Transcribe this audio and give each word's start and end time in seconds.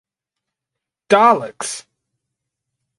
Daleks! 1.11 1.85